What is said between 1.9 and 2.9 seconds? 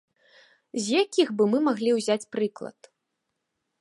ўзяць прыклад?